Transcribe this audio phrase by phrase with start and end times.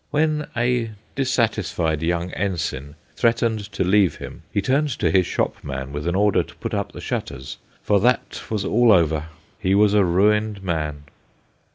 [0.09, 6.07] When a dissatisfied young ensign threatened to leave him, he turned to his shopman with
[6.07, 9.27] an order to put up the shutters, for that all was over,
[9.59, 11.03] he was a ruined man.